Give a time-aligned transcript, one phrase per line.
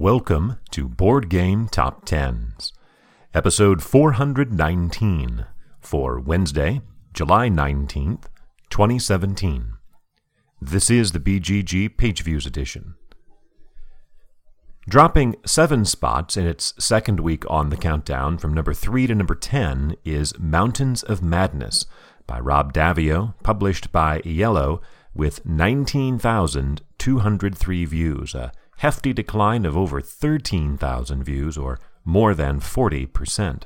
[0.00, 2.72] Welcome to Board Game Top Tens,
[3.34, 5.44] episode 419
[5.80, 6.82] for Wednesday,
[7.12, 8.26] July 19th,
[8.70, 9.72] 2017.
[10.62, 12.94] This is the BGG Page Views edition.
[14.88, 19.34] Dropping seven spots in its second week on the countdown from number 3 to number
[19.34, 21.86] 10 is Mountains of Madness
[22.24, 24.80] by Rob Daviau, published by IELLO,
[25.12, 28.36] with 19,203 views,
[28.78, 33.62] hefty decline of over 13,000 views, or more than 40%.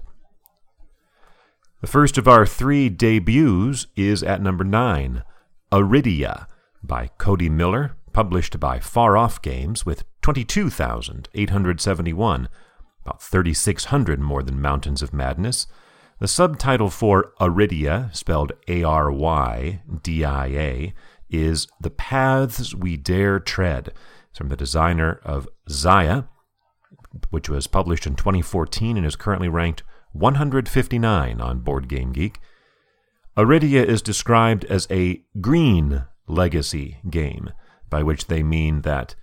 [1.81, 5.23] The first of our three debuts is at number 9,
[5.73, 6.47] Arydia
[6.83, 12.49] by Cody Miller, published by Far Off Games, with 22,871,
[13.05, 15.67] about 3,600 more than Mountains of Madness.
[16.19, 20.95] The subtitle for Arydia, spelled A R Y D I A,
[21.31, 23.93] is The Paths We Dare Tread.
[24.33, 26.27] It's from the designer of Xia,
[27.29, 29.83] which was published in 2014 and is currently ranked
[30.13, 32.41] 159 on Board Game Geek.
[33.37, 37.51] Arydia is described as a green legacy game,
[37.91, 39.15] by which they mean that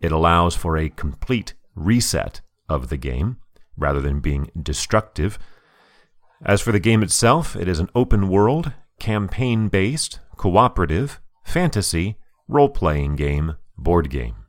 [0.00, 3.38] it allows for a complete reset of the game
[3.76, 5.40] rather than being destructive.
[6.44, 12.16] As for the game itself, it is an open world, campaign based, cooperative, fantasy,
[12.46, 14.41] role playing game, board game.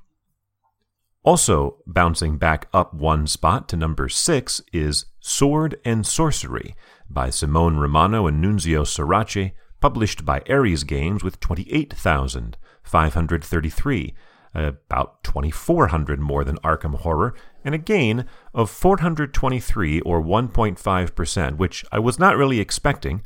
[1.23, 6.77] Also, bouncing back up one spot to number 6 is Sword and Sorcery
[7.09, 9.51] by Simone Romano and Nunzio Surace,
[9.83, 14.13] published by Ares Games with 28,533,
[14.53, 17.35] about 2,400 more than Arkham Horror,
[17.65, 23.23] and a gain of 423 or 1.5%, which I was not really expecting.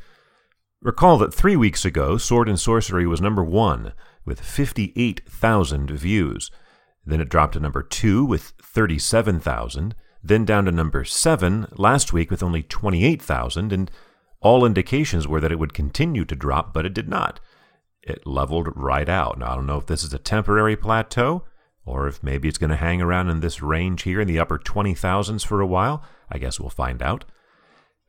[0.82, 3.94] Recall that three weeks ago, Sword and Sorcery was number one
[4.26, 6.50] with 58,000 views.
[7.06, 12.32] Then it dropped to number two with 37,000, then down to number seven last week
[12.32, 13.92] with only 28,000, and
[14.42, 17.40] all indications were that it would continue to drop, but it did not
[18.08, 19.38] it leveled right out.
[19.38, 21.44] Now, I don't know if this is a temporary plateau
[21.86, 24.58] or if maybe it's going to hang around in this range here in the upper
[24.58, 26.04] 20,000s for a while.
[26.30, 27.24] I guess we'll find out.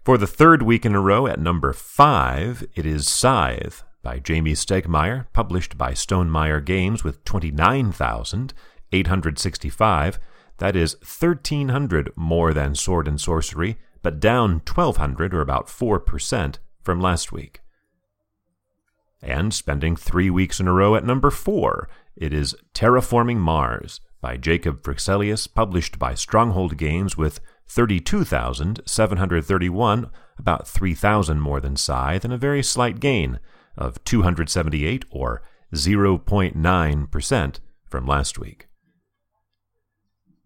[0.04, 4.52] For the third week in a row at number 5, it is Scythe by Jamey
[4.52, 10.18] Stegmaier, published by Stonemaier Games with 29,865.
[10.58, 17.00] That is 1,300 more than Sword and Sorcery, but down 1,200 or about 4% from
[17.00, 17.60] last week
[19.22, 21.88] and spending three weeks in a row at number four.
[22.16, 31.40] It is Terraforming Mars by Jacob Fryxelius, published by Stronghold Games with 32,731, about 3,000
[31.40, 33.38] more than Scythe, and a very slight gain
[33.76, 35.42] of 278 or
[35.74, 38.68] 0.9% from last week.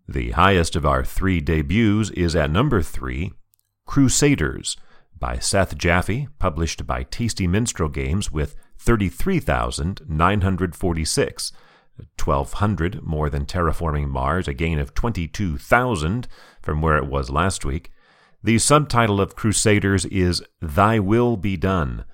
[0.09, 3.33] The highest of our three debuts is at number three,
[3.87, 4.77] Crusaders
[5.19, 11.53] by Seth Jaffee, published by Tasty Minstrel Games with 33,946.
[11.97, 16.27] 1,200 more than Terraforming Mars, a gain of 22,000
[16.61, 17.91] from where it was last week.
[18.43, 22.05] The subtitle of Crusaders is Thy Will Be Done.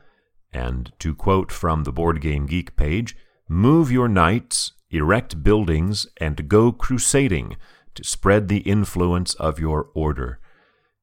[0.53, 3.17] And to quote from the Board Game Geek page,
[3.49, 7.57] move your knights, erect buildings, and go crusading
[7.95, 10.41] to spread the influence of your order.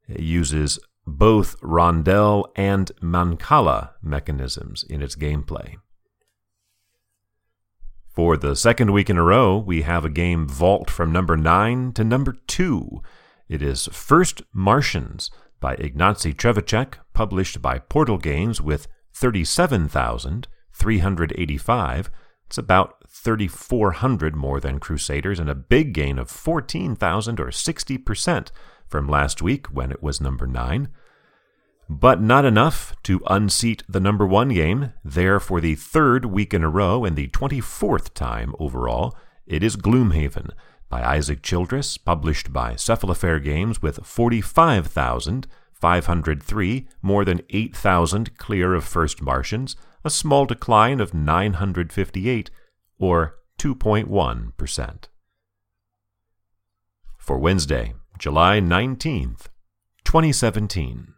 [0.08, 5.78] It uses both rondel and mancala mechanisms in its gameplay.
[8.16, 11.92] For the second week in a row, we have a game vault from number 9
[11.94, 13.02] to number 2.
[13.50, 15.30] It is First Martians
[15.60, 22.10] by Ignacy Trzewiczek, published by Portal Games with 37,385.
[22.48, 28.52] It's about 3,400 more than Crusaders and a big gain of 14,000 or 60%
[28.96, 30.88] from last week when it was number 9.
[31.90, 34.94] But not enough to unseat the number one game.
[35.04, 39.76] There for the third week in a row and the 24th time overall, it is
[39.76, 40.52] Gloomhaven
[40.88, 49.22] by Isaac Childress, published by Cephalofair Games with 45,503, more than 8,000 clear of First
[49.22, 49.76] Martians,
[50.06, 52.50] a small decline of 958,
[52.98, 55.10] or 2.1%.
[57.18, 59.48] For Wednesday, July 19th,
[60.06, 61.15] 2017.